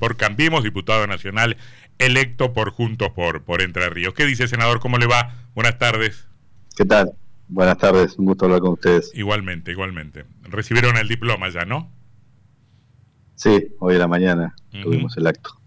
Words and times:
por 0.00 0.16
Cambiemos, 0.16 0.64
diputado 0.64 1.06
nacional 1.06 1.56
electo 1.98 2.52
por 2.52 2.70
Juntos 2.70 3.10
por, 3.10 3.44
por 3.44 3.62
Entre 3.62 3.88
Ríos. 3.88 4.12
¿Qué 4.12 4.26
dice, 4.26 4.48
senador? 4.48 4.80
¿Cómo 4.80 4.98
le 4.98 5.06
va? 5.06 5.36
Buenas 5.54 5.78
tardes. 5.78 6.26
¿Qué 6.76 6.84
tal? 6.84 7.12
Buenas 7.46 7.78
tardes, 7.78 8.18
un 8.18 8.26
gusto 8.26 8.46
hablar 8.46 8.60
con 8.60 8.72
ustedes. 8.72 9.12
Igualmente, 9.14 9.70
igualmente. 9.70 10.24
Recibieron 10.42 10.96
el 10.96 11.06
diploma 11.06 11.48
ya, 11.50 11.64
¿no? 11.64 11.92
Sí, 13.36 13.68
hoy 13.78 13.94
en 13.94 14.00
la 14.00 14.08
mañana 14.08 14.56
tuvimos 14.72 15.16
el 15.16 15.28
acto. 15.28 15.60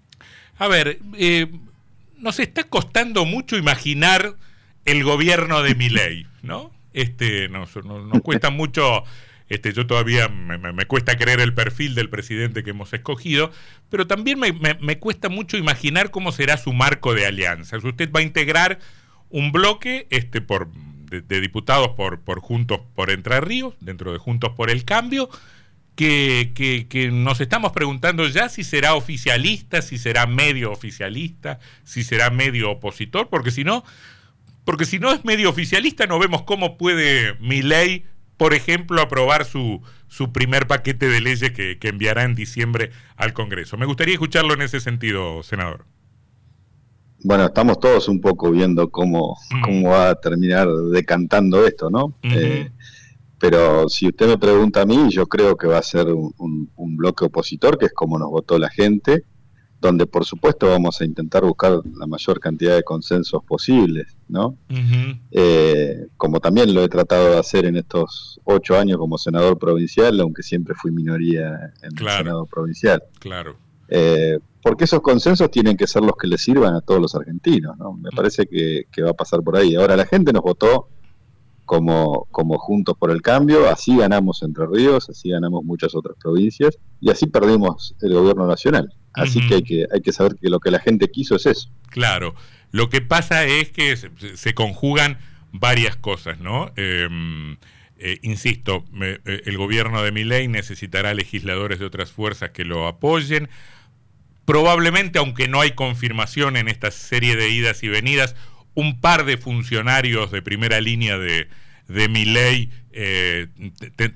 A 0.58 0.68
ver, 0.68 1.00
eh, 1.18 1.50
nos 2.18 2.42
está 2.42 2.66
costando 2.66 3.24
mucho 3.24 3.56
imaginar 3.56 4.36
el 4.84 5.06
gobierno 5.06 5.64
de 5.64 5.74
Miley, 5.74 6.28
¿no? 6.42 6.72
Este, 6.92 7.48
nos, 7.48 7.74
nos 7.78 8.22
cuesta 8.22 8.50
mucho 8.50 9.06
este, 9.52 9.74
yo 9.74 9.86
todavía 9.86 10.30
me, 10.30 10.86
cuesta 10.86 11.18
creer 11.18 11.42
el 11.42 11.54
perfil 11.54 11.94
del 11.94 12.10
presidente 12.10 12.64
que 12.64 12.70
hemos 12.70 12.94
escogido, 12.94 13.52
pero 13.90 14.08
también 14.08 14.40
me, 14.40 15.00
cuesta 15.00 15.28
mucho 15.28 15.58
imaginar 15.58 16.10
cómo 16.10 16.32
será 16.32 16.56
su 16.56 16.72
marco 16.72 17.14
de 17.14 17.26
alianzas. 17.26 17.84
Usted 17.84 18.10
va 18.14 18.22
a 18.22 18.24
integrar 18.24 18.80
un 19.30 19.52
bloque 19.52 20.08
este, 20.10 20.40
por, 20.40 20.70
de, 20.72 21.42
diputados 21.42 21.90
por, 21.98 22.22
por 22.22 22.40
Juntos 22.40 22.80
por 22.96 23.12
Entre 23.12 23.42
Ríos, 23.42 23.76
dentro 23.82 24.14
de 24.14 24.20
Juntos 24.20 24.54
por 24.56 24.70
el 24.70 24.86
Cambio, 24.86 25.30
que, 25.98 26.54
que, 26.90 27.12
nos 27.12 27.42
estamos 27.42 27.74
preguntando 27.74 28.26
ya 28.30 28.48
si 28.48 28.64
será 28.64 28.94
oficialista, 28.96 29.82
si 29.82 29.98
será 29.98 30.28
medio 30.28 30.72
oficialista, 30.72 31.60
si 31.84 32.06
será 32.06 32.30
medio 32.30 32.72
opositor, 32.72 33.28
porque 33.28 33.52
si 33.52 33.66
no, 33.66 33.84
porque 34.64 34.86
si 34.86 34.98
no 34.98 35.12
es 35.12 35.26
medio 35.26 35.50
oficialista 35.50 36.08
no 36.08 36.20
vemos 36.20 36.44
cómo 36.44 36.78
puede 36.78 37.36
mi 37.42 37.62
ley 37.62 38.06
por 38.42 38.56
ejemplo, 38.56 39.00
aprobar 39.04 39.46
su, 39.46 39.84
su 40.08 40.32
primer 40.32 40.66
paquete 40.66 41.08
de 41.08 41.22
leyes 41.22 41.52
que, 41.52 41.78
enviará 41.84 42.24
en 42.24 42.34
diciembre 42.34 42.90
al 43.16 43.34
Congreso. 43.34 43.78
Me 43.78 43.86
gustaría 43.86 44.16
escucharlo 44.16 44.56
en 44.56 44.64
ese 44.64 44.80
sentido, 44.80 45.44
senador. 45.44 45.86
Bueno, 47.24 47.46
estamos 47.46 47.80
todos 47.80 48.08
un 48.08 48.20
poco 48.20 48.50
viendo 48.50 48.90
cómo, 48.90 49.38
mm. 49.52 49.62
cómo 49.62 49.90
va 49.90 50.10
a 50.10 50.16
terminar 50.16 50.68
decantando 50.92 51.68
esto, 51.68 51.92
¿no? 51.92 52.16
Eh, 52.24 52.72
pero 53.38 53.88
si 53.88 54.08
usted 54.08 54.26
me 54.28 54.40
pregunta 54.40 54.82
a 54.82 54.86
mí, 54.88 55.12
yo 55.12 55.28
creo 55.28 55.56
que 55.56 55.68
va 55.68 55.78
a 55.78 55.84
ser 55.84 56.08
un 56.08 56.98
bloque 56.98 57.26
opositor, 57.26 57.78
que 57.78 57.86
es 57.86 57.94
como 57.94 58.18
nos 58.18 58.32
votó 58.32 58.58
la 58.58 58.72
gente, 58.72 59.24
donde 59.82 60.06
por 60.06 60.26
supuesto 60.26 60.68
vamos 60.68 61.02
a 61.02 61.06
intentar 61.06 61.44
buscar 61.44 61.82
la 61.98 62.06
mayor 62.06 62.40
cantidad 62.40 62.76
de 62.76 62.84
consensos 62.84 63.44
posibles, 63.44 64.16
¿no? 64.30 64.56
Eh, 65.32 66.06
como 66.18 66.40
también 66.40 66.74
lo 66.74 66.84
he 66.84 66.90
tratado 66.90 67.32
de 67.32 67.40
hacer 67.40 67.66
en 67.66 67.76
estos 67.76 68.40
ocho 68.44 68.78
años 68.78 69.00
como 69.00 69.18
senador 69.18 69.58
provincial, 69.58 70.20
aunque 70.22 70.44
siempre 70.44 70.76
fui 70.76 70.92
minoría 70.92 71.74
en 71.82 71.98
el 71.98 71.98
Senado 71.98 72.46
provincial. 72.46 73.02
Claro. 73.20 73.56
Eh, 73.90 74.38
porque 74.62 74.84
esos 74.84 75.02
consensos 75.02 75.50
tienen 75.50 75.76
que 75.76 75.88
ser 75.88 76.04
los 76.04 76.16
que 76.16 76.28
le 76.28 76.38
sirvan 76.38 76.76
a 76.76 76.82
todos 76.82 77.02
los 77.02 77.16
argentinos, 77.16 77.76
¿no? 77.80 77.94
Me 77.94 78.12
parece 78.12 78.46
que, 78.46 78.86
que 78.92 79.02
va 79.02 79.10
a 79.10 79.16
pasar 79.16 79.42
por 79.42 79.58
ahí. 79.58 79.74
Ahora, 79.76 79.96
la 79.96 80.06
gente 80.06 80.32
nos 80.32 80.44
votó 80.44 80.90
como, 81.66 82.28
como 82.30 82.60
Juntos 82.60 82.96
por 83.00 83.10
el 83.10 83.24
Cambio, 83.24 83.68
así 83.68 83.98
ganamos 83.98 84.44
Entre 84.44 84.68
Ríos, 84.68 85.10
así 85.10 85.30
ganamos 85.30 85.64
muchas 85.64 85.96
otras 85.96 86.16
provincias 86.22 86.78
y 87.00 87.10
así 87.10 87.26
perdimos 87.26 87.96
el 88.02 88.14
gobierno 88.14 88.46
nacional. 88.46 88.94
Así 89.14 89.46
que, 89.48 89.56
hay 89.56 89.64
que 89.64 89.86
hay 89.92 90.02
que 90.02 90.14
saber 90.14 90.36
que 90.42 90.50
lo 90.50 90.60
que 90.60 90.72
la 90.72 90.80
gente 90.80 91.10
quiso 91.10 91.36
es 91.36 91.46
eso. 91.46 91.70
Claro, 91.90 92.36
lo 92.72 92.90
que 92.90 93.02
pasa 93.02 93.46
es 93.46 93.70
que 93.70 93.96
se, 93.98 94.54
conjugan 94.54 95.18
varias 95.52 95.96
cosas, 95.98 96.40
¿no? 96.40 96.72
Em, 96.78 97.58
eh, 97.98 98.20
insisto, 98.22 98.86
eh, 99.02 99.20
el 99.46 99.58
gobierno 99.58 100.02
de 100.02 100.12
Miley 100.12 100.48
necesitará 100.48 101.14
legisladores 101.14 101.80
de 101.80 101.86
otras 101.86 102.12
fuerzas 102.12 102.52
que 102.52 102.64
lo 102.64 102.88
apoyen. 102.88 103.50
Probablemente, 104.46 105.20
aunque 105.20 105.48
no 105.48 105.62
hay 105.62 105.72
confirmación 105.72 106.56
en 106.56 106.68
esta 106.68 106.90
serie 106.92 107.36
de 107.36 107.50
idas 107.50 107.84
y 107.84 107.90
venidas, 107.90 108.36
un 108.74 109.02
par 109.02 109.26
de 109.26 109.38
funcionarios 109.38 110.32
de 110.32 110.42
primera 110.42 110.80
línea 110.80 111.18
de, 111.18 111.48
de 111.88 112.08
Miley 112.08 112.72
eh, 112.94 113.48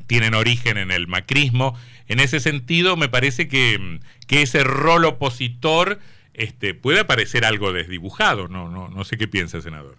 tienen 0.08 0.34
origen 0.34 0.78
en 0.78 0.92
el 0.92 1.08
macrismo. 1.08 1.76
En 2.08 2.20
ese 2.20 2.40
sentido, 2.40 2.98
me 2.98 3.10
parece 3.10 3.48
que, 3.48 4.00
ese 4.30 4.64
rol 4.64 5.06
opositor 5.06 6.00
este, 6.34 6.74
puede 6.74 7.06
parecer 7.06 7.46
algo 7.46 7.74
desdibujado. 7.74 8.48
No, 8.48 8.70
no, 8.70 8.90
no 8.90 9.04
sé 9.04 9.18
qué 9.18 9.28
piensa, 9.28 9.62
senador. 9.62 9.98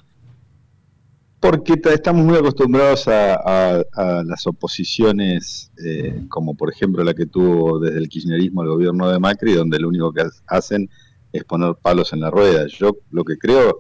Porque 1.41 1.75
estamos 1.92 2.25
muy 2.25 2.36
acostumbrados 2.36 3.06
a, 3.09 3.84
las 4.25 4.47
oposiciones, 4.47 5.70
eh, 5.84 6.22
como 6.28 6.56
por 6.56 6.72
ejemplo 6.72 7.04
la 7.04 7.15
que 7.15 7.26
tuvo 7.26 7.78
desde 7.78 7.98
el 7.98 8.09
kirchnerismo 8.09 8.62
el 8.62 8.69
gobierno 8.69 9.10
de 9.10 9.19
Macri, 9.19 9.53
donde 9.53 9.78
lo 9.78 9.88
único 9.88 10.12
que 10.12 10.25
hacen 10.47 10.88
es 11.32 11.44
poner 11.44 11.75
palos 11.76 12.12
en 12.12 12.20
la 12.20 12.31
rueda. 12.31 12.66
Yo 12.66 12.97
lo 13.10 13.22
que 13.25 13.36
creo 13.36 13.78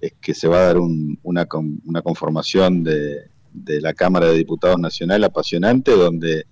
es 0.00 0.12
que 0.20 0.34
se 0.34 0.48
va 0.48 0.58
a 0.58 0.64
dar 0.66 0.78
una, 0.78 1.48
una 1.84 2.02
conformación 2.02 2.84
de, 2.84 3.30
de 3.64 3.80
la 3.80 3.94
Cámara 3.94 4.26
de 4.26 4.36
Diputados 4.36 4.78
Nacional 4.78 5.24
apasionante, 5.24 5.92
donde 5.92 6.44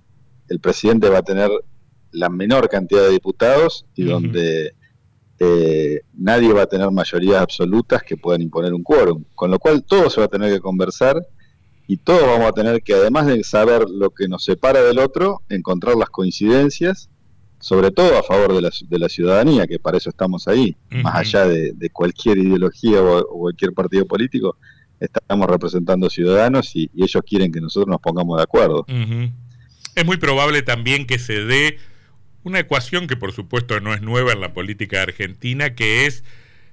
el 0.48 0.60
presidente 0.60 1.08
va 1.08 1.18
a 1.18 1.22
tener 1.22 1.50
la 2.12 2.28
menor 2.28 2.68
cantidad 2.68 3.02
de 3.02 3.10
diputados 3.10 3.84
y 3.94 4.04
donde 4.04 4.74
eh, 5.38 6.00
nadie 6.14 6.52
va 6.52 6.62
a 6.62 6.66
tener 6.66 6.90
mayorías 6.90 7.42
absolutas 7.42 8.02
que 8.02 8.16
puedan 8.16 8.42
imponer 8.42 8.72
un 8.72 8.82
quórum. 8.82 9.24
Con 9.34 9.50
lo 9.50 9.58
cual 9.58 9.84
todo 9.84 10.08
se 10.08 10.20
va 10.20 10.26
a 10.26 10.30
tener 10.30 10.52
que 10.52 10.60
conversar 10.60 11.20
y 11.86 11.98
todos 11.98 12.22
vamos 12.22 12.48
a 12.48 12.52
tener 12.52 12.82
que, 12.82 12.94
además 12.94 13.26
de 13.26 13.44
saber 13.44 13.88
lo 13.88 14.10
que 14.10 14.28
nos 14.28 14.44
separa 14.44 14.82
del 14.82 14.98
otro, 14.98 15.42
encontrar 15.48 15.96
las 15.96 16.08
coincidencias, 16.08 17.10
sobre 17.58 17.90
todo 17.90 18.18
a 18.18 18.22
favor 18.22 18.54
de 18.54 18.62
la, 18.62 18.70
de 18.88 18.98
la 18.98 19.08
ciudadanía, 19.08 19.66
que 19.66 19.78
para 19.78 19.98
eso 19.98 20.10
estamos 20.10 20.48
ahí, 20.48 20.76
más 20.90 21.16
allá 21.16 21.46
de, 21.46 21.90
cualquier 21.92 22.38
ideología 22.38 23.02
o 23.02 23.38
cualquier 23.38 23.72
partido 23.72 24.04
político, 24.06 24.56
estamos 25.00 25.48
representando 25.48 26.10
ciudadanos 26.10 26.74
y, 26.74 26.90
ellos 26.96 27.22
quieren 27.26 27.52
que 27.52 27.60
nosotros 27.60 27.88
nos 27.88 28.00
pongamos 28.00 28.38
de 28.38 28.42
acuerdo. 28.42 28.86
Es 29.94 30.04
muy 30.04 30.16
probable 30.16 30.62
también 30.62 31.06
que 31.06 31.18
se 31.18 31.44
dé 31.44 31.78
una 32.42 32.60
ecuación 32.60 33.06
que 33.06 33.16
por 33.16 33.32
supuesto 33.32 33.80
no 33.80 33.94
es 33.94 34.02
nueva 34.02 34.32
en 34.32 34.40
la 34.40 34.52
política 34.52 35.02
argentina, 35.02 35.74
que 35.74 36.06
es 36.06 36.22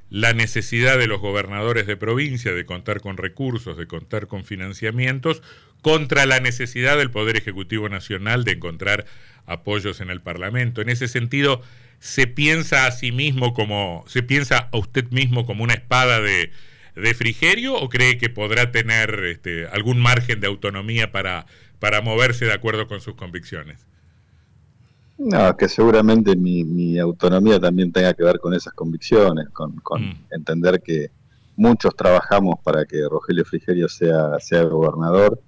la 0.09 0.33
necesidad 0.33 0.99
de 0.99 1.07
los 1.07 1.19
gobernadores 1.19 1.87
de 1.87 1.97
provincia 1.97 2.53
de 2.53 2.65
contar 2.65 3.01
con 3.01 3.17
recursos, 3.17 3.77
de 3.77 3.87
contar 3.87 4.27
con 4.27 4.45
financiamientos, 4.45 5.41
contra 5.81 6.25
la 6.25 6.39
necesidad 6.39 6.97
del 6.97 7.09
Poder 7.09 7.35
Ejecutivo 7.35 7.89
Nacional 7.89 8.43
de 8.43 8.51
encontrar 8.51 9.05
apoyos 9.47 10.01
en 10.01 10.11
el 10.11 10.21
Parlamento. 10.21 10.81
En 10.81 10.89
ese 10.89 11.07
sentido, 11.07 11.61
se 11.99 12.27
piensa 12.27 12.85
a 12.85 12.91
sí 12.91 13.11
mismo 13.11 13.53
como, 13.53 14.05
se 14.07 14.21
piensa 14.21 14.69
a 14.71 14.77
usted 14.77 15.09
mismo 15.09 15.45
como 15.45 15.63
una 15.63 15.73
espada 15.73 16.21
de, 16.21 16.51
de 16.95 17.13
Frigerio 17.13 17.75
o 17.75 17.89
cree 17.89 18.17
que 18.17 18.29
podrá 18.29 18.71
tener 18.71 19.23
este, 19.25 19.67
algún 19.67 19.99
margen 19.99 20.39
de 20.39 20.47
autonomía 20.47 21.11
para, 21.11 21.45
para 21.79 22.01
moverse 22.01 22.45
de 22.45 22.53
acuerdo 22.53 22.87
con 22.87 23.01
sus 23.01 23.15
convicciones? 23.15 23.85
No, 25.17 25.55
que 25.55 25.69
seguramente 25.69 26.35
mi, 26.35 26.97
autonomía 26.97 27.59
también 27.59 27.91
tenga 27.91 28.13
que 28.13 28.23
ver 28.23 28.39
con 28.39 28.53
esas 28.53 28.73
convicciones, 28.73 29.47
con, 29.49 29.75
mm. 29.75 30.25
entender 30.31 30.81
que 30.81 31.11
muchos 31.55 31.95
trabajamos 31.95 32.55
para 32.63 32.85
que 32.85 33.01
Rogelio 33.07 33.45
Frigerio 33.45 33.87
sea, 33.87 34.39
sea 34.39 34.63
gobernador 34.63 35.39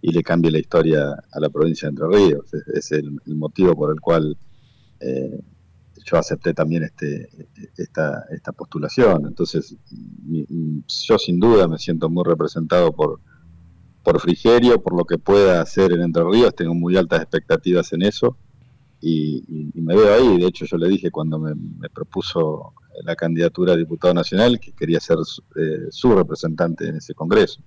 y 0.00 0.12
le 0.12 0.22
cambie 0.22 0.50
la 0.50 0.58
historia 0.58 1.12
a 1.30 1.40
la 1.40 1.48
provincia 1.48 1.88
de 1.88 1.90
Entre 1.90 2.08
Ríos. 2.08 2.52
Es, 2.74 2.90
el, 2.92 3.12
motivo 3.26 3.74
por 3.76 3.92
el 3.92 4.00
cual 4.00 4.36
eh, 5.00 5.40
yo 6.04 6.16
acepté 6.18 6.54
también 6.54 6.84
este, 6.84 7.28
esta, 7.76 8.24
esta 8.30 8.52
postulación. 8.52 9.26
Entonces, 9.26 9.76
yo 11.06 11.18
sin 11.18 11.40
duda 11.40 11.68
me 11.68 11.78
siento 11.78 12.08
muy 12.08 12.24
representado 12.24 12.92
por, 12.92 13.20
por 14.02 14.20
Frigerio, 14.20 14.82
por 14.82 14.96
lo 14.96 15.04
que 15.04 15.18
pueda 15.18 15.60
hacer 15.60 15.92
en 15.92 16.02
Entre 16.02 16.24
Ríos, 16.24 16.54
tengo 16.54 16.74
muy 16.74 16.96
altas 16.96 17.22
expectativas 17.22 17.92
en 17.92 18.02
eso 18.02 18.36
y, 19.00 19.72
me 19.74 19.96
veo 19.96 20.14
ahí. 20.14 20.38
De 20.38 20.46
hecho, 20.46 20.64
yo 20.64 20.76
le 20.76 20.88
dije 20.88 21.10
cuando 21.10 21.38
me, 21.38 21.54
propuso 21.90 22.74
la 23.04 23.16
candidatura 23.16 23.72
a 23.72 23.76
diputado 23.76 24.14
nacional 24.14 24.60
que 24.60 24.72
quería 24.72 25.00
ser 25.00 25.18
eh, 25.56 25.86
su 25.90 26.14
representante 26.14 26.88
en 26.88 26.96
ese 26.96 27.14
congreso. 27.14 27.60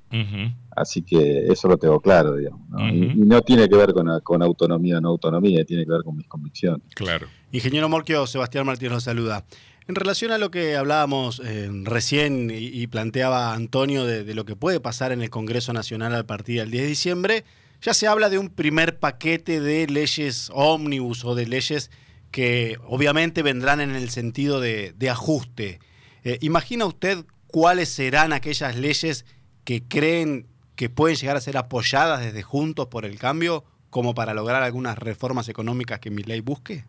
Así 0.76 1.02
que 1.02 1.48
eso 1.48 1.68
lo 1.68 1.78
tengo 1.78 2.00
claro, 2.00 2.36
digamos. 2.36 2.62
y, 2.92 3.16
no 3.16 3.42
tiene 3.42 3.68
que 3.68 3.76
ver 3.76 3.94
con, 3.94 4.08
con 4.22 4.42
autonomía 4.42 4.98
o 4.98 5.02
no 5.02 5.10
autonomía, 5.10 5.64
tiene 5.66 5.86
que 5.86 5.92
ver 5.92 6.04
con 6.04 6.16
mis 6.16 6.28
convicciones. 6.28 6.82
Claro. 6.96 7.28
Ingeniero 7.52 7.88
Morquio, 7.90 8.28
Sebastián 8.28 8.66
Martínez 8.66 8.94
lo 8.94 9.00
saluda. 9.00 9.46
En 9.88 9.94
relación 9.94 10.32
a 10.32 10.40
lo 10.40 10.50
que 10.50 10.76
hablábamos 10.76 11.40
eh, 11.46 11.70
recién 11.84 12.52
y, 12.52 12.88
planteaba 12.88 13.54
Antonio 13.54 14.04
de, 14.04 14.34
lo 14.34 14.44
que 14.44 14.56
puede 14.56 14.80
pasar 14.80 15.12
en 15.12 15.22
el 15.22 15.30
Congreso 15.30 15.74
Nacional 15.74 16.16
a 16.16 16.26
partir 16.26 16.60
del 16.60 16.72
10 16.72 16.84
de 16.84 16.90
diciembre, 16.90 17.46
ya 17.84 17.94
se 17.94 18.08
habla 18.08 18.32
de 18.32 18.40
un 18.40 18.50
primer 18.50 18.98
paquete 18.98 19.60
de 19.60 19.86
leyes 19.86 20.50
ómnibus 20.54 21.24
o 21.24 21.36
de 21.36 21.46
leyes 21.46 21.92
que 22.36 22.78
obviamente 22.86 23.44
vendrán 23.44 23.80
en 23.80 23.92
el 23.92 24.10
sentido 24.10 24.60
de, 24.60 25.10
ajuste. 25.10 25.80
Eh, 26.26 26.38
¿Imagina 26.42 26.86
usted 26.86 27.24
cuáles 27.48 27.88
serán 27.88 28.34
aquellas 28.34 28.76
leyes 28.76 29.26
que 29.64 29.82
creen 29.88 30.46
que 30.76 30.90
pueden 30.90 31.16
llegar 31.16 31.38
a 31.38 31.40
ser 31.40 31.56
apoyadas 31.56 32.20
desde 32.20 32.42
Juntos 32.44 32.88
por 32.88 33.06
el 33.06 33.18
Cambio 33.18 33.64
como 33.90 34.14
para 34.14 34.34
lograr 34.34 34.64
algunas 34.64 35.00
reformas 35.00 35.48
económicas 35.48 36.02
que 36.02 36.12
mi 36.12 36.24
ley 36.24 36.42
busque? 36.42 36.84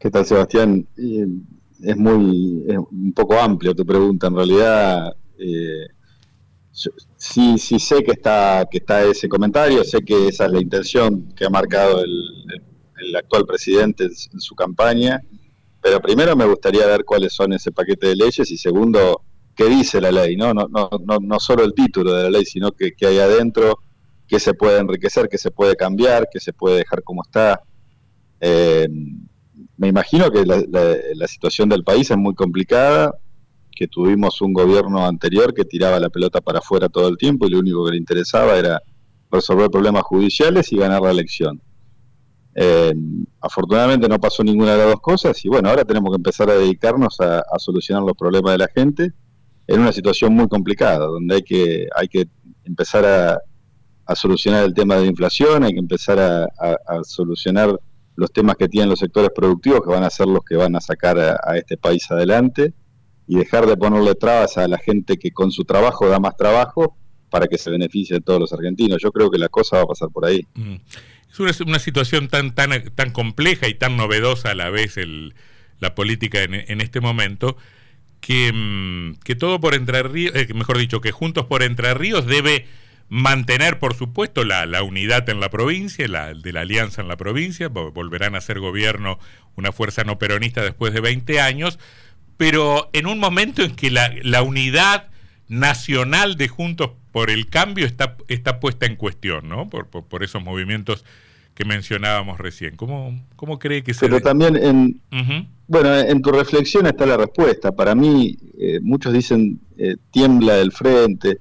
¿Qué 0.00 0.10
tal, 0.10 0.26
Sebastián? 0.26 0.84
es 0.96 1.96
muy 1.96 2.64
un 2.66 3.12
poco 3.14 3.38
amplio 3.38 3.72
tu 3.72 3.86
pregunta. 3.86 4.26
En 4.26 4.34
realidad, 4.34 5.14
eh, 5.38 5.86
sí, 6.72 7.56
sí 7.56 7.78
sé 7.78 8.02
que 8.02 8.10
está, 8.10 8.66
que 8.68 8.78
está 8.78 9.04
ese 9.04 9.28
comentario, 9.28 9.84
sé 9.84 10.00
que 10.00 10.26
esa 10.26 10.46
es 10.46 10.52
la 10.52 10.60
intención 10.60 11.32
que 11.36 11.44
ha 11.44 11.50
marcado 11.50 12.02
el, 12.02 12.71
actual 13.16 13.44
presidente 13.46 14.04
en, 14.04 14.40
su 14.40 14.54
campaña, 14.54 15.20
pero 15.80 16.00
primero 16.00 16.36
me 16.36 16.46
gustaría 16.46 16.86
ver 16.86 17.04
cuáles 17.04 17.32
son 17.32 17.52
ese 17.52 17.72
paquete 17.72 18.08
de 18.08 18.16
leyes 18.16 18.50
y 18.50 18.56
segundo, 18.56 19.22
qué 19.54 19.66
dice 19.68 20.00
la 20.00 20.12
ley, 20.12 20.36
¿no? 20.36 20.54
No, 20.54 20.68
no, 20.68 20.90
no, 21.04 21.18
no 21.20 21.40
solo 21.40 21.64
el 21.64 21.74
título 21.74 22.14
de 22.14 22.24
la 22.24 22.30
ley, 22.30 22.44
sino 22.44 22.72
que, 22.72 22.94
hay 23.06 23.18
adentro, 23.18 23.78
qué 24.26 24.38
se 24.38 24.54
puede 24.54 24.78
enriquecer, 24.78 25.28
qué 25.28 25.38
se 25.38 25.50
puede 25.50 25.76
cambiar, 25.76 26.28
qué 26.32 26.40
se 26.40 26.52
puede 26.52 26.78
dejar 26.78 27.02
como 27.02 27.22
está. 27.22 27.60
Eh, 28.40 28.88
me 29.76 29.88
imagino 29.88 30.30
que 30.30 30.44
la, 30.46 31.26
situación 31.26 31.68
del 31.68 31.82
país 31.82 32.10
es 32.10 32.16
muy 32.16 32.34
complicada, 32.34 33.14
que 33.74 33.88
tuvimos 33.88 34.40
un 34.40 34.52
gobierno 34.52 35.04
anterior 35.04 35.52
que 35.54 35.64
tiraba 35.64 35.98
la 35.98 36.08
pelota 36.08 36.40
para 36.40 36.60
afuera 36.60 36.88
todo 36.88 37.08
el 37.08 37.16
tiempo 37.16 37.46
y 37.46 37.50
lo 37.50 37.58
único 37.58 37.84
que 37.84 37.92
le 37.92 37.96
interesaba 37.96 38.56
era 38.56 38.80
resolver 39.30 39.70
problemas 39.70 40.04
judiciales 40.04 40.72
y 40.72 40.76
ganar 40.76 41.02
la 41.02 41.10
elección. 41.10 41.60
Eh, 42.54 42.92
afortunadamente 43.40 44.08
no 44.08 44.20
pasó 44.20 44.44
ninguna 44.44 44.72
de 44.72 44.78
las 44.78 44.88
dos 44.88 45.00
cosas 45.00 45.42
y 45.42 45.48
bueno, 45.48 45.70
ahora 45.70 45.84
tenemos 45.84 46.10
que 46.10 46.16
empezar 46.16 46.50
a 46.50 46.54
dedicarnos 46.54 47.18
a, 47.20 47.42
solucionar 47.58 48.02
los 48.02 48.14
problemas 48.14 48.52
de 48.52 48.58
la 48.58 48.68
gente 48.68 49.12
en 49.66 49.80
una 49.80 49.92
situación 49.92 50.34
muy 50.34 50.48
complicada, 50.48 51.06
donde 51.06 51.36
hay 51.36 51.42
que, 51.42 51.86
hay 51.96 52.08
que 52.08 52.28
empezar 52.64 53.04
a, 53.06 53.38
solucionar 54.14 54.64
el 54.64 54.74
tema 54.74 54.96
de 54.96 55.02
la 55.02 55.06
inflación, 55.06 55.64
hay 55.64 55.72
que 55.72 55.78
empezar 55.78 56.18
a, 56.18 56.44
a 56.44 57.02
solucionar 57.02 57.78
los 58.16 58.32
temas 58.32 58.56
que 58.56 58.68
tienen 58.68 58.90
los 58.90 58.98
sectores 58.98 59.30
productivos 59.34 59.80
que 59.82 59.90
van 59.90 60.04
a 60.04 60.10
ser 60.10 60.28
los 60.28 60.44
que 60.44 60.56
van 60.56 60.76
a 60.76 60.80
sacar 60.80 61.18
a, 61.18 61.56
este 61.56 61.76
país 61.76 62.10
adelante 62.10 62.74
y 63.26 63.36
dejar 63.36 63.66
de 63.66 63.76
ponerle 63.76 64.14
trabas 64.14 64.58
a 64.58 64.68
la 64.68 64.78
gente 64.78 65.16
que 65.16 65.30
con 65.30 65.50
su 65.50 65.64
trabajo 65.64 66.08
da 66.08 66.18
más 66.18 66.36
trabajo 66.36 66.96
para 67.30 67.46
que 67.46 67.56
se 67.56 67.70
beneficie 67.70 68.16
de 68.16 68.20
todos 68.20 68.40
los 68.40 68.52
argentinos. 68.52 68.98
Yo 69.02 69.10
creo 69.10 69.30
que 69.30 69.38
la 69.38 69.48
cosa 69.48 69.76
va 69.78 69.82
a 69.84 69.86
pasar 69.86 70.10
por 70.10 70.26
ahí. 70.26 70.46
Mm. 70.54 70.74
Es 71.32 71.60
una, 71.60 71.78
situación 71.78 72.28
tan, 72.28 72.54
tan, 72.54 72.70
tan 72.94 73.10
compleja 73.10 73.66
y 73.66 73.74
tan 73.74 73.96
novedosa 73.96 74.50
a 74.50 74.54
la 74.54 74.68
vez 74.68 74.96
la 75.78 75.94
política 75.94 76.42
en, 76.42 76.80
este 76.82 77.00
momento 77.00 77.56
que, 78.20 78.52
mm, 78.52 79.20
que 79.24 79.34
todo 79.34 79.58
por 79.58 79.74
Entre 79.74 80.02
Ríos, 80.02 80.34
eh, 80.36 80.48
mejor 80.54 80.76
dicho, 80.76 81.00
que 81.00 81.10
Juntos 81.10 81.46
por 81.46 81.62
Entre 81.62 81.94
Ríos 81.94 82.26
debe 82.26 82.66
mantener, 83.08 83.78
por 83.78 83.94
supuesto, 83.94 84.44
la, 84.44 84.66
la 84.66 84.82
unidad 84.82 85.28
en 85.30 85.40
la 85.40 85.50
provincia, 85.50 86.06
la, 86.06 86.34
de 86.34 86.52
la 86.52 86.60
alianza 86.60 87.00
en 87.00 87.08
la 87.08 87.16
provincia, 87.16 87.68
volverán 87.68 88.36
a 88.36 88.40
ser 88.40 88.60
gobierno 88.60 89.18
una 89.56 89.72
fuerza 89.72 90.04
no 90.04 90.18
peronista 90.18 90.62
después 90.62 90.92
de 90.92 91.00
20 91.00 91.40
años, 91.40 91.78
pero 92.36 92.90
en 92.92 93.06
un 93.06 93.18
momento 93.18 93.62
en 93.62 93.74
que 93.74 93.90
la, 93.90 94.14
la 94.22 94.42
unidad 94.42 95.08
nacional 95.48 96.36
de 96.36 96.48
Juntos 96.48 96.92
por 97.12 97.30
el 97.30 97.46
Cambio 97.46 97.86
está, 97.86 98.16
está 98.28 98.58
puesta 98.58 98.86
en 98.86 98.96
cuestión, 98.96 99.48
¿no? 99.48 99.68
Por, 99.68 99.86
por, 99.86 100.24
esos 100.24 100.42
movimientos 100.42 101.04
que 101.54 101.64
mencionábamos 101.64 102.38
recién. 102.38 102.76
¿Cómo, 102.76 103.22
cómo 103.36 103.58
cree 103.58 103.84
que 103.84 103.92
se... 103.92 104.00
Pero 104.00 104.20
también 104.20 104.56
en... 104.56 105.00
Bueno, 105.68 105.94
en 105.94 106.20
tu 106.20 106.32
reflexión 106.32 106.86
está 106.86 107.06
la 107.06 107.16
respuesta. 107.16 107.72
Para 107.72 107.94
mí, 107.94 108.36
eh, 108.58 108.80
muchos 108.82 109.12
dicen 109.12 109.60
eh, 109.78 109.96
tiembla 110.10 110.58
el 110.58 110.72
frente. 110.72 111.38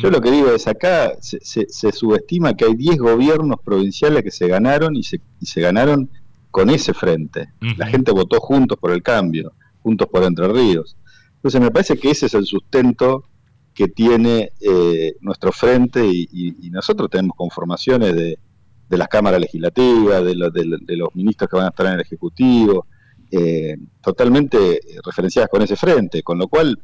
Yo 0.00 0.08
lo 0.08 0.20
que 0.20 0.30
digo 0.30 0.54
es, 0.54 0.68
acá 0.68 1.14
se, 1.20 1.40
se, 1.40 1.90
subestima 1.90 2.54
que 2.54 2.64
hay 2.64 2.76
10 2.76 2.96
gobiernos 2.96 3.56
provinciales 3.64 4.22
que 4.22 4.30
se 4.30 4.46
ganaron 4.46 4.94
y 4.94 5.02
se, 5.02 5.20
y 5.40 5.46
se 5.46 5.60
ganaron 5.60 6.08
con 6.52 6.70
ese 6.70 6.94
frente. 6.94 7.48
La 7.76 7.88
gente 7.88 8.12
votó 8.12 8.38
juntos 8.38 8.78
por 8.78 8.92
el 8.92 9.02
cambio, 9.02 9.52
juntos 9.82 10.06
por 10.06 10.22
Entre 10.22 10.46
Ríos. 10.46 10.96
Entonces 11.34 11.60
me 11.60 11.72
parece 11.72 11.96
que 11.98 12.12
ese 12.12 12.26
es 12.26 12.34
el 12.34 12.46
sustento 12.46 13.24
que 13.74 13.88
tiene 13.88 14.52
eh, 14.60 15.14
nuestro 15.20 15.52
frente 15.52 16.00
y, 16.06 16.70
nosotros 16.70 17.08
tenemos 17.10 17.36
conformaciones 17.36 18.14
de, 18.14 18.38
de 18.88 18.98
las 18.98 19.08
cámaras 19.08 19.40
legislativas, 19.40 20.24
de, 20.24 20.34
de, 20.34 20.96
los 20.96 21.08
ministros 21.14 21.48
que 21.48 21.56
van 21.56 21.66
a 21.66 21.68
estar 21.68 21.86
en 21.86 21.94
el 21.94 22.00
Ejecutivo, 22.00 22.86
eh, 23.30 23.76
totalmente 24.00 24.80
referenciadas 25.04 25.50
con 25.50 25.62
ese 25.62 25.76
frente, 25.76 26.22
con 26.22 26.38
lo 26.38 26.48
cual 26.48 26.78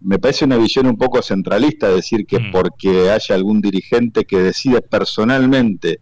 me 0.00 0.18
parece 0.18 0.44
una 0.44 0.56
visión 0.56 0.86
un 0.86 0.96
poco 0.96 1.22
centralista 1.22 1.88
decir 1.88 2.26
que 2.26 2.38
mm. 2.38 2.52
porque 2.52 3.10
haya 3.10 3.34
algún 3.34 3.60
dirigente 3.60 4.24
que 4.24 4.38
decide 4.38 4.80
personalmente 4.80 6.00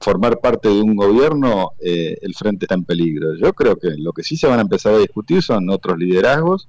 formar 0.00 0.40
parte 0.40 0.68
de 0.68 0.80
un 0.80 0.96
gobierno, 0.96 1.72
eh, 1.80 2.16
el 2.22 2.34
frente 2.34 2.64
está 2.64 2.74
en 2.74 2.84
peligro. 2.84 3.36
Yo 3.36 3.52
creo 3.52 3.76
que 3.76 3.90
lo 3.98 4.12
que 4.12 4.22
sí 4.22 4.36
se 4.36 4.46
van 4.46 4.58
a 4.58 4.62
empezar 4.62 4.94
a 4.94 4.98
discutir 4.98 5.42
son 5.42 5.68
otros 5.70 5.98
liderazgos 5.98 6.68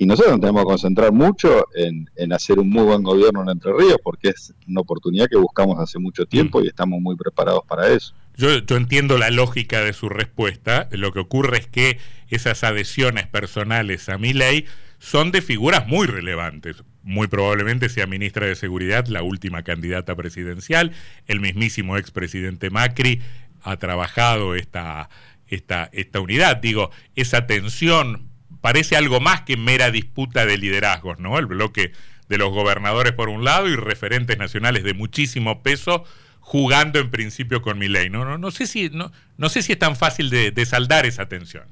y 0.00 0.06
nosotros 0.06 0.32
nos 0.32 0.40
tenemos 0.40 0.62
que 0.62 0.66
concentrar 0.66 1.12
mucho 1.12 1.68
en, 1.74 2.32
hacer 2.32 2.58
un 2.58 2.70
muy 2.70 2.84
buen 2.84 3.02
gobierno 3.02 3.42
en 3.42 3.50
Entre 3.50 3.70
Ríos 3.70 3.98
porque 4.02 4.30
es 4.30 4.54
una 4.66 4.80
oportunidad 4.80 5.28
que 5.28 5.36
buscamos 5.36 5.78
hace 5.78 5.98
mucho 5.98 6.24
tiempo 6.24 6.58
mm. 6.58 6.64
y 6.64 6.68
estamos 6.68 7.02
muy 7.02 7.16
preparados 7.16 7.64
para 7.68 7.86
eso. 7.88 8.14
Yo, 8.34 8.60
yo 8.60 8.78
entiendo 8.78 9.18
la 9.18 9.28
lógica 9.28 9.82
de 9.82 9.92
su 9.92 10.08
respuesta. 10.08 10.88
Lo 10.90 11.12
que 11.12 11.18
ocurre 11.18 11.58
es 11.58 11.66
que 11.66 11.98
esas 12.30 12.64
adhesiones 12.64 13.26
personales 13.26 14.08
a 14.08 14.16
mi 14.16 14.32
ley 14.32 14.64
son 14.98 15.32
de 15.32 15.42
figuras 15.42 15.86
muy 15.86 16.06
relevantes. 16.06 16.82
Muy 17.02 17.26
probablemente 17.26 17.90
sea 17.90 18.06
ministra 18.06 18.46
de 18.46 18.56
Seguridad 18.56 19.06
la 19.06 19.22
última 19.22 19.64
candidata 19.64 20.16
presidencial. 20.16 20.92
El 21.26 21.40
mismísimo 21.40 21.98
expresidente 21.98 22.70
Macri 22.70 23.20
ha 23.60 23.76
trabajado 23.76 24.54
esta, 24.54 25.10
esta, 25.46 25.90
esta 25.92 26.20
unidad. 26.20 26.56
Digo, 26.56 26.90
esa 27.16 27.46
tensión 27.46 28.29
parece 28.60 28.96
algo 28.96 29.20
más 29.20 29.42
que 29.42 29.56
mera 29.56 29.90
disputa 29.90 30.46
de 30.46 30.58
liderazgos, 30.58 31.18
¿no? 31.18 31.38
El 31.38 31.46
bloque 31.46 31.92
de 32.28 32.38
los 32.38 32.50
gobernadores 32.50 33.12
por 33.12 33.28
un 33.28 33.44
lado 33.44 33.68
y 33.68 33.76
referentes 33.76 34.38
nacionales 34.38 34.84
de 34.84 34.94
muchísimo 34.94 35.62
peso 35.62 36.04
jugando 36.40 36.98
en 36.98 37.10
principio 37.10 37.62
con 37.62 37.78
mi 37.78 37.88
ley. 37.88 38.10
No, 38.10 38.24
no, 38.24 38.38
no 38.38 38.50
sé 38.50 38.66
si 38.66 38.90
no, 38.90 39.12
no 39.36 39.48
sé 39.48 39.62
si 39.62 39.72
es 39.72 39.78
tan 39.78 39.96
fácil 39.96 40.30
de, 40.30 40.50
de 40.50 40.66
saldar 40.66 41.06
esa 41.06 41.28
tensión. 41.28 41.64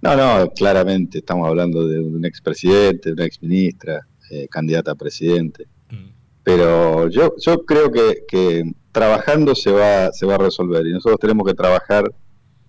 No, 0.00 0.14
no, 0.14 0.50
claramente 0.50 1.18
estamos 1.18 1.48
hablando 1.48 1.86
de 1.86 1.98
un 1.98 2.24
expresidente, 2.24 3.08
de 3.08 3.14
una 3.14 3.24
exministra, 3.24 4.06
eh, 4.30 4.46
candidata 4.48 4.92
a 4.92 4.94
presidente. 4.94 5.66
Mm. 5.90 6.10
Pero 6.44 7.08
yo, 7.08 7.34
yo 7.44 7.64
creo 7.64 7.90
que, 7.90 8.72
trabajando 8.92 9.54
se 9.54 9.72
va, 9.72 10.12
se 10.12 10.24
va 10.24 10.36
a 10.36 10.38
resolver 10.38 10.86
y 10.86 10.92
nosotros 10.92 11.18
tenemos 11.20 11.46
que 11.46 11.54
trabajar 11.54 12.04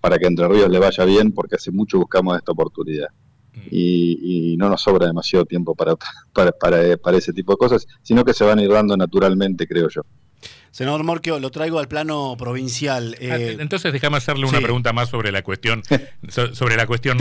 para 0.02 0.18
que 0.18 0.28
Entre 0.28 0.48
Ríos 0.48 0.70
le 0.70 0.80
vaya 0.80 1.06
bien 1.06 1.32
porque 1.32 1.56
hace 1.56 1.72
mucho 1.72 2.00
buscamos 2.00 2.38
esta 2.38 2.52
oportunidad. 2.52 3.08
Mm. 3.54 3.68
Y, 3.72 4.56
no 4.58 4.70
nos 4.70 4.82
sobra 4.82 5.08
demasiado 5.08 5.46
tiempo 5.46 5.74
para, 5.76 5.96
para, 6.34 6.52
para, 6.52 6.98
para 6.98 7.18
ese 7.18 7.34
tipo 7.34 7.54
de 7.54 7.58
cosas, 7.58 7.88
sino 8.02 8.26
que 8.26 8.34
se 8.34 8.44
van 8.44 8.60
a 8.60 8.64
ir 8.64 8.70
dando 8.70 8.98
naturalmente, 8.98 9.68
creo 9.68 9.88
yo. 9.90 10.02
Senador 10.72 11.04
Morquio, 11.04 11.40
lo 11.40 11.50
traigo 11.50 11.80
al 11.80 11.88
plano 11.88 12.36
provincial. 12.38 13.16
Ah, 13.20 13.38
eh, 13.38 13.58
entonces 13.60 13.92
déjame 13.92 14.18
hacerle 14.18 14.46
una 14.46 14.60
pregunta 14.60 14.94
más 14.94 15.10
sobre 15.10 15.32
la 15.32 15.42
cuestión, 15.42 15.84
sobre 16.30 16.76
la 16.76 16.86
cuestión, 16.86 17.18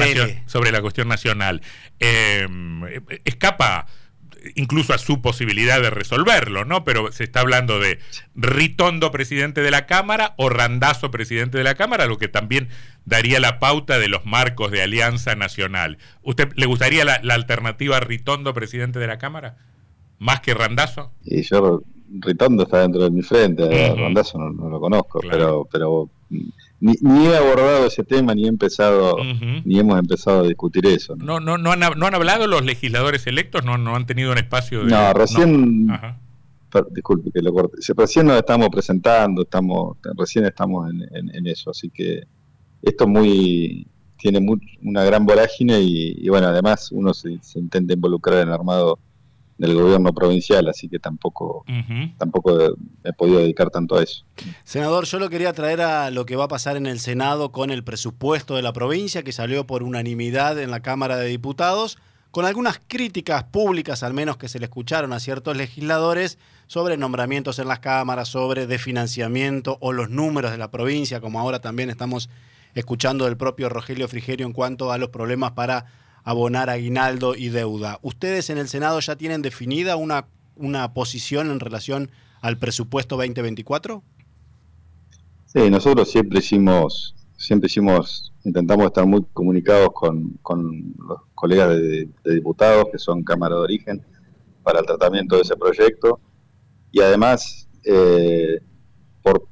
sobre 0.46 0.70
la 0.70 0.82
cuestión 0.82 1.08
nacional. 1.08 1.62
Em, 1.98 2.82
escapa 3.24 3.86
incluso 4.54 4.94
a 4.94 4.98
su 4.98 5.20
posibilidad 5.20 5.80
de 5.80 5.90
resolverlo, 5.90 6.64
¿no? 6.64 6.84
Pero 6.84 7.12
se 7.12 7.24
está 7.24 7.40
hablando 7.40 7.78
de 7.78 7.98
Ritondo 8.34 9.10
presidente 9.10 9.62
de 9.62 9.70
la 9.70 9.86
Cámara 9.86 10.34
o 10.36 10.48
Randazo 10.48 11.10
presidente 11.10 11.58
de 11.58 11.64
la 11.64 11.74
Cámara, 11.74 12.06
lo 12.06 12.18
que 12.18 12.28
también 12.28 12.68
daría 13.04 13.40
la 13.40 13.58
pauta 13.58 13.98
de 13.98 14.08
los 14.08 14.24
marcos 14.24 14.70
de 14.70 14.82
alianza 14.82 15.34
nacional. 15.34 15.98
¿Usted 16.22 16.52
le 16.56 16.66
gustaría 16.66 17.04
la, 17.04 17.14
alternativa 17.34 18.00
Ritondo 18.00 18.54
presidente 18.54 18.98
de 18.98 19.06
la 19.06 19.18
Cámara? 19.18 19.56
¿Más 20.18 20.40
que 20.40 20.54
Randazo? 20.54 21.12
Y 21.24 21.42
yo 21.42 21.82
Ritondo 22.20 22.64
está 22.64 22.80
dentro 22.80 23.02
de 23.04 23.10
mi 23.10 23.22
frente, 23.22 23.94
Rondazo 23.94 24.38
no, 24.38 24.68
lo 24.68 24.80
conozco, 24.80 25.20
pero, 25.20 25.68
pero 25.70 26.10
ni, 26.80 27.26
he 27.26 27.36
abordado 27.36 27.86
ese 27.86 28.04
tema, 28.04 28.34
ni 28.34 28.44
he 28.44 28.48
empezado, 28.48 29.16
ni 29.64 29.78
hemos 29.78 29.98
empezado 29.98 30.40
a 30.40 30.48
discutir 30.48 30.86
eso. 30.86 31.16
¿No, 31.16 31.40
no, 31.40 31.58
no, 31.58 31.72
han, 31.72 31.80
no 31.80 32.06
han 32.06 32.14
hablado 32.14 32.46
los 32.46 32.64
legisladores 32.64 33.26
electos? 33.26 33.64
¿No, 33.64 33.78
no 33.78 33.96
han 33.96 34.06
tenido 34.06 34.32
un 34.32 34.38
espacio 34.38 34.84
de.? 34.84 34.90
No, 34.90 35.12
recién. 35.12 35.88
disculpe 36.90 37.30
que 37.32 37.42
lo 37.42 37.52
corte. 37.52 37.78
Recién 37.96 38.26
nos 38.26 38.36
estamos 38.36 38.68
presentando, 38.68 39.42
estamos 39.42 39.96
recién 40.16 40.44
estamos 40.44 40.90
en, 40.90 41.46
eso, 41.46 41.70
así 41.70 41.90
que 41.90 42.22
esto 42.82 43.08
muy 43.08 43.86
tiene 44.16 44.44
una 44.82 45.04
gran 45.04 45.26
vorágine 45.26 45.80
y, 45.80 46.28
bueno, 46.28 46.48
además 46.48 46.90
uno 46.90 47.14
se, 47.14 47.38
se 47.40 47.58
intenta 47.60 47.92
involucrar 47.92 48.38
en 48.38 48.48
el 48.48 48.54
armado 48.54 48.98
del 49.58 49.74
gobierno 49.74 50.12
provincial, 50.12 50.68
así 50.68 50.88
que 50.88 50.98
tampoco, 50.98 51.64
tampoco 52.16 52.76
he 53.04 53.12
podido 53.12 53.40
dedicar 53.40 53.70
tanto 53.70 53.96
a 53.96 54.02
eso. 54.04 54.24
Senador, 54.64 55.04
yo 55.04 55.18
lo 55.18 55.28
quería 55.28 55.52
traer 55.52 55.80
a 55.80 56.10
lo 56.10 56.24
que 56.24 56.36
va 56.36 56.44
a 56.44 56.48
pasar 56.48 56.76
en 56.76 56.86
el 56.86 57.00
Senado 57.00 57.50
con 57.50 57.70
el 57.70 57.82
presupuesto 57.84 58.54
de 58.54 58.62
la 58.62 58.72
provincia, 58.72 59.22
que 59.22 59.32
salió 59.32 59.66
por 59.66 59.82
unanimidad 59.82 60.58
en 60.60 60.70
la 60.70 60.80
Cámara 60.80 61.16
de 61.16 61.26
Diputados, 61.26 61.98
con 62.30 62.44
algunas 62.44 62.80
críticas 62.86 63.44
públicas, 63.44 64.02
al 64.02 64.14
menos 64.14 64.36
que 64.36 64.48
se 64.48 64.58
le 64.58 64.66
escucharon 64.66 65.12
a 65.12 65.18
ciertos 65.18 65.56
legisladores, 65.56 66.38
sobre 66.68 66.96
nombramientos 66.96 67.58
en 67.58 67.66
las 67.66 67.80
cámaras, 67.80 68.28
sobre 68.28 68.66
desfinanciamiento 68.66 69.78
o 69.80 69.92
los 69.92 70.10
números 70.10 70.52
de 70.52 70.58
la 70.58 70.70
provincia, 70.70 71.20
como 71.20 71.40
ahora 71.40 71.60
también 71.60 71.90
estamos 71.90 72.28
escuchando 72.74 73.24
del 73.24 73.36
propio 73.36 73.68
Rogelio 73.70 74.06
Frigerio 74.06 74.46
en 74.46 74.52
cuanto 74.52 74.92
a 74.92 74.98
los 74.98 75.08
problemas 75.08 75.52
para 75.52 75.86
abonar 76.28 76.68
aguinaldo 76.68 77.34
y 77.34 77.48
deuda. 77.48 77.98
¿Ustedes 78.02 78.50
en 78.50 78.58
el 78.58 78.68
Senado 78.68 79.00
ya 79.00 79.16
tienen 79.16 79.40
definida 79.40 79.96
una, 79.96 80.26
una 80.56 80.92
posición 80.92 81.50
en 81.50 81.58
relación 81.58 82.10
al 82.42 82.58
presupuesto 82.58 83.16
2024? 83.16 84.02
Sí, 85.46 85.70
nosotros 85.70 86.10
siempre 86.10 86.40
hicimos, 86.40 87.14
siempre 87.38 87.68
hicimos, 87.68 88.34
intentamos 88.44 88.84
estar 88.84 89.06
muy 89.06 89.24
comunicados 89.32 89.88
con, 89.94 90.38
los 91.08 91.20
colegas 91.34 91.70
de, 91.70 92.10
diputados 92.26 92.88
que 92.92 92.98
son 92.98 93.24
Cámara 93.24 93.54
de 93.54 93.62
Origen 93.62 94.04
para 94.62 94.80
el 94.80 94.84
tratamiento 94.84 95.36
de 95.36 95.42
ese 95.42 95.56
proyecto 95.56 96.20
y 96.92 97.00
además 97.00 97.70
eh, 97.84 98.60
por, 99.22 99.48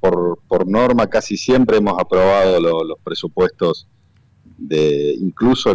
por, 0.47 0.69
norma 0.69 1.07
casi 1.07 1.39
siempre 1.39 1.79
hemos 1.79 1.99
aprobado 1.99 2.61
los 2.61 2.99
presupuestos 3.03 3.89
de 4.59 5.15
incluso 5.21 5.73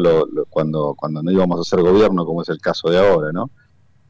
cuando, 0.49 0.95
cuando 0.95 1.21
no 1.21 1.31
íbamos 1.31 1.57
a 1.57 1.61
hacer 1.61 1.81
gobierno, 1.81 2.25
como 2.25 2.41
es 2.41 2.49
el 2.49 2.59
caso 2.59 2.89
de 2.89 2.99
ahora, 2.99 3.31
¿no? 3.31 3.51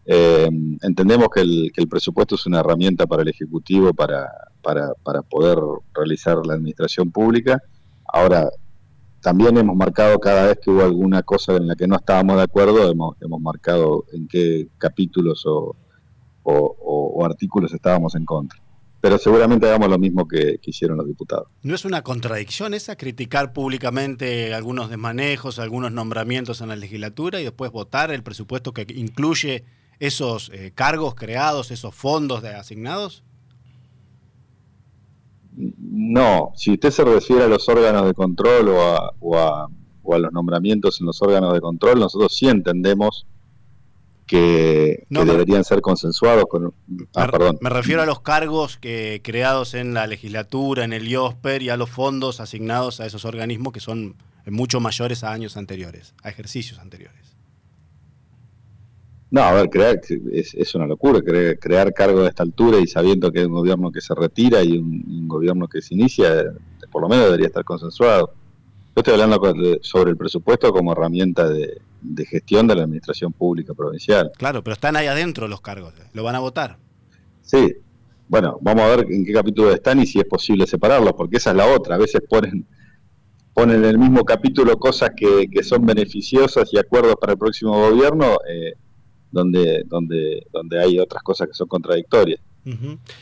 Eh, 0.06 0.50
entendemos 0.82 1.30
que 1.34 1.42
el, 1.42 1.72
que 1.74 1.82
el, 1.82 1.88
presupuesto 1.88 2.36
es 2.36 2.46
una 2.48 2.60
herramienta 2.60 3.06
para 3.06 3.22
el 3.22 3.28
Ejecutivo 3.30 3.94
para, 3.94 4.28
para, 4.62 4.94
para, 5.04 5.22
poder 5.22 5.60
realizar 5.94 6.44
la 6.46 6.56
administración 6.56 7.12
pública. 7.12 7.62
Ahora, 8.12 8.50
también 9.22 9.56
hemos 9.58 9.76
marcado 9.76 10.20
cada 10.20 10.48
vez 10.48 10.58
que 10.60 10.72
hubo 10.72 10.82
alguna 10.82 11.22
cosa 11.22 11.56
en 11.56 11.68
la 11.68 11.76
que 11.76 11.88
no 11.88 11.96
estábamos 11.98 12.38
de 12.38 12.44
acuerdo, 12.44 12.90
hemos, 12.90 13.16
hemos 13.22 13.40
marcado 13.40 14.06
en 14.14 14.28
qué 14.28 14.70
capítulos 14.80 15.46
o, 15.46 15.76
o 16.44 17.24
artículos 17.24 17.72
estábamos 17.72 18.16
en 18.16 18.26
contra 18.26 18.60
pero 19.02 19.18
seguramente 19.18 19.68
hagamos 19.68 19.90
lo 19.90 19.98
mismo 19.98 20.28
que, 20.28 20.60
hicieron 20.64 20.98
los 20.98 21.08
diputados. 21.08 21.48
¿No 21.64 21.74
es 21.74 21.86
una 21.86 22.04
contradicción 22.04 22.76
esa 22.76 22.96
criticar 22.96 23.52
públicamente 23.52 24.54
algunos 24.54 24.90
desmanejos, 24.90 25.58
algunos 25.58 25.92
nombramientos 25.92 26.62
en 26.62 26.70
la 26.70 26.76
legislatura 26.76 27.42
y 27.42 27.44
después 27.44 27.72
votar 27.72 28.12
el 28.12 28.22
presupuesto 28.22 28.74
que 28.74 28.86
incluye 28.96 29.66
esos 30.00 30.52
eh, 30.54 30.72
cargos 30.74 31.16
creados, 31.16 31.72
esos 31.72 31.96
fondos 31.96 32.44
de 32.44 32.50
asignados? 32.50 33.24
No, 35.58 36.54
si 36.56 36.72
usted 36.72 36.92
se 36.92 37.04
refiere 37.04 37.44
a 37.44 37.48
los 37.48 37.68
órganos 37.68 38.06
de 38.06 38.14
control 38.14 38.70
o 38.70 38.82
a, 38.82 39.14
o 39.20 39.38
a, 39.38 39.68
o 40.04 40.16
a 40.16 40.20
los 40.20 40.32
nombramientos 40.32 41.02
en 41.02 41.08
los 41.08 41.22
órganos 41.22 41.54
de 41.54 41.60
control, 41.60 42.00
nosotros 42.00 42.36
sí 42.36 42.48
entendemos 42.48 43.26
que, 44.32 45.06
deberían 45.10 45.66
ser 45.66 45.82
consensuados 45.82 46.46
con... 46.50 46.74
Ah, 47.16 47.26
me, 47.26 47.32
perdón. 47.32 47.58
Me 47.60 47.70
refiero 47.70 48.02
a 48.02 48.06
los 48.06 48.22
cargos 48.22 48.78
que, 48.78 49.20
creados 49.22 49.74
en 49.74 49.94
la 49.94 50.08
legislatura, 50.08 50.86
en 50.86 50.94
el 50.94 51.06
IOSPER 51.10 51.62
y 51.64 51.70
a 51.70 51.76
los 51.76 51.90
fondos 51.90 52.40
asignados 52.40 53.02
a 53.02 53.06
esos 53.06 53.26
organismos 53.26 53.74
que 53.74 53.82
son 53.82 54.16
mucho 54.46 54.80
mayores 54.80 55.26
a 55.26 55.34
años 55.34 55.58
anteriores, 55.58 56.14
a 56.24 56.30
ejercicios 56.30 56.80
anteriores. 56.80 57.36
No, 59.32 59.42
a 59.42 59.52
ver, 59.52 59.70
crear, 59.70 60.00
es, 60.32 60.76
una 60.76 60.86
locura 60.86 61.20
crear, 61.60 61.94
cargos 61.94 62.22
de 62.24 62.30
esta 62.30 62.44
altura 62.44 62.80
y 62.80 62.88
sabiendo 62.88 63.34
que 63.34 63.40
hay 63.40 63.46
un 63.46 63.54
gobierno 63.54 63.92
que 63.92 64.00
se 64.00 64.16
retira 64.16 64.64
y 64.64 64.78
un 64.78 65.28
gobierno 65.28 65.68
que 65.68 65.82
se 65.82 65.94
inicia, 65.94 66.54
por 66.90 67.02
lo 67.02 67.10
menos 67.10 67.26
debería 67.26 67.48
estar 67.48 67.66
consensuado. 67.66 68.34
Yo 68.96 69.02
estoy 69.02 69.14
hablando 69.14 69.42
sobre 69.82 70.12
el 70.12 70.18
presupuesto 70.18 70.72
como 70.72 70.94
herramienta 70.94 71.50
de, 71.50 71.82
gestión 72.26 72.68
de 72.68 72.76
la 72.76 72.84
administración 72.84 73.34
pública 73.34 73.74
provincial. 73.74 74.32
Claro, 74.38 74.64
pero 74.64 74.74
están 74.74 74.96
ahí 74.96 75.08
adentro 75.08 75.48
los 75.48 75.62
cargos, 75.62 75.94
lo 76.14 76.24
van 76.24 76.36
a 76.36 76.40
votar. 76.40 76.78
Sí, 77.42 77.76
bueno, 78.28 78.58
vamos 78.62 78.84
a 78.84 78.96
ver 78.96 79.12
en 79.12 79.26
qué 79.26 79.34
capítulo 79.34 79.74
están 79.74 80.00
y 80.00 80.06
si 80.06 80.20
es 80.20 80.26
posible 80.26 80.66
separarlos, 80.66 81.14
porque 81.14 81.38
esa 81.38 81.52
es 81.52 81.58
la 81.58 81.68
otra. 81.68 81.96
A 81.96 81.98
veces 81.98 82.22
ponen, 82.30 82.66
ponen 83.54 83.84
en 83.84 83.86
el 83.86 83.98
mismo 83.98 84.24
capítulo 84.24 84.78
cosas 84.78 85.12
que, 85.16 85.48
son 85.64 85.86
beneficiosas 85.86 86.70
y 86.72 86.80
acuerdos 86.80 87.16
para 87.20 87.34
el 87.34 87.38
próximo 87.38 87.74
gobierno, 87.74 88.38
eh, 88.48 88.74
donde, 89.32 89.84
donde, 89.86 90.48
donde 90.52 90.80
hay 90.82 90.98
otras 90.98 91.24
cosas 91.24 91.48
que 91.48 91.54
son 91.54 91.68
contradictorias. 91.68 92.40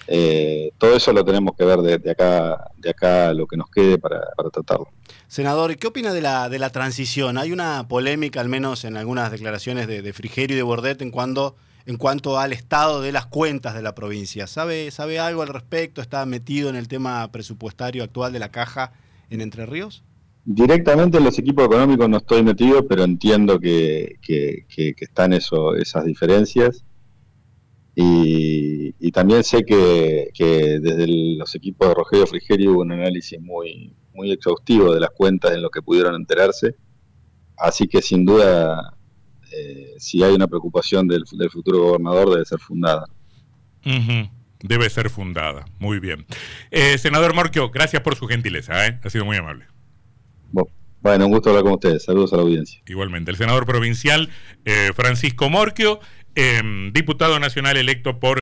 Eh, 0.07 0.71
todo 0.77 0.95
eso 0.95 1.13
lo 1.13 1.23
tenemos 1.23 1.55
que 1.55 1.63
ver 1.63 1.79
de, 1.79 2.11
acá 2.11 2.71
de 2.77 2.89
acá 2.89 3.33
lo 3.33 3.47
que 3.47 3.57
nos 3.57 3.69
quede 3.69 3.97
para, 3.97 4.21
tratarlo. 4.51 4.89
Senador, 5.27 5.75
¿qué 5.77 5.87
opina 5.87 6.13
de 6.13 6.21
la, 6.21 6.49
de 6.49 6.59
la 6.59 6.71
transición? 6.71 7.37
Hay 7.37 7.51
una 7.51 7.87
polémica, 7.87 8.41
al 8.41 8.49
menos 8.49 8.83
en 8.83 8.97
algunas 8.97 9.31
declaraciones 9.31 9.87
de, 9.87 10.13
Frigerio 10.13 10.55
y 10.55 10.57
de 10.57 10.63
Bordet, 10.63 11.01
en, 11.01 11.11
cuando, 11.11 11.55
en 11.85 11.97
cuanto 11.97 12.39
al 12.39 12.51
estado 12.51 13.01
de 13.01 13.11
las 13.11 13.27
cuentas 13.27 13.75
de 13.75 13.81
la 13.81 13.95
provincia. 13.95 14.47
¿Sabe, 14.47 14.91
¿Sabe 14.91 15.19
algo 15.19 15.41
al 15.41 15.49
respecto? 15.49 16.01
¿Está 16.01 16.25
metido 16.25 16.69
en 16.69 16.75
el 16.75 16.87
tema 16.87 17.31
presupuestario 17.31 18.03
actual 18.03 18.33
de 18.33 18.39
la 18.39 18.49
caja 18.49 18.93
en 19.29 19.41
Entre 19.41 19.65
Ríos? 19.65 20.03
Directamente 20.45 21.17
en 21.19 21.25
los 21.25 21.37
equipos 21.37 21.65
económicos 21.65 22.09
no 22.09 22.17
estoy 22.17 22.41
metido, 22.41 22.87
pero 22.87 23.03
entiendo 23.03 23.59
que, 23.59 24.17
que, 24.21 24.65
que 24.67 24.95
están 24.97 25.33
eso, 25.33 25.75
esas 25.75 26.05
diferencias. 26.05 26.83
Y, 28.01 29.11
también 29.11 29.43
sé 29.43 29.65
que, 29.65 30.29
desde 30.81 31.05
los 31.37 31.53
equipos 31.55 31.89
de 31.89 31.93
Rogelio 31.93 32.27
Frigerio 32.27 32.71
hubo 32.71 32.81
un 32.81 32.93
análisis 32.93 33.39
muy, 33.41 33.93
muy 34.13 34.31
exhaustivo 34.31 34.93
de 34.93 35.01
las 35.01 35.09
cuentas 35.09 35.51
en 35.51 35.61
lo 35.61 35.69
que 35.69 35.81
pudieron 35.81 36.15
enterarse. 36.15 36.75
Así 37.57 37.87
que 37.89 38.01
sin 38.01 38.23
duda, 38.23 38.93
eh, 39.51 39.95
si 39.97 40.23
hay 40.23 40.33
una 40.33 40.47
preocupación 40.47 41.09
del, 41.09 41.25
futuro 41.51 41.79
gobernador, 41.79 42.29
debe 42.29 42.45
ser 42.45 42.59
fundada. 42.59 43.05
Debe 44.61 44.89
ser 44.89 45.09
fundada. 45.09 45.65
Muy 45.77 45.99
bien. 45.99 46.25
Eh, 46.71 46.97
senador 46.97 47.33
Morquio, 47.33 47.69
gracias 47.69 48.01
por 48.01 48.15
su 48.15 48.27
gentileza. 48.27 48.87
¿eh? 48.87 48.97
Ha 49.03 49.09
sido 49.09 49.25
muy 49.25 49.35
amable. 49.35 49.65
Bueno, 51.01 51.27
un 51.27 51.31
gusto 51.31 51.49
hablar 51.49 51.63
con 51.63 51.73
ustedes. 51.73 52.03
Saludos 52.03 52.31
a 52.33 52.37
la 52.37 52.43
audiencia. 52.43 52.81
Igualmente. 52.85 53.31
El 53.31 53.37
senador 53.37 53.65
provincial 53.65 54.29
Francisco 54.95 55.49
Morquio. 55.49 56.01
Em, 56.35 56.91
diputado 56.93 57.39
nacional 57.39 57.75
electo 57.75 58.19
por 58.19 58.37